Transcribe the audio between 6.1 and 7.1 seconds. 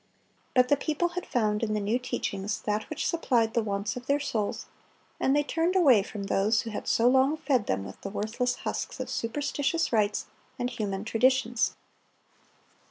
those who had so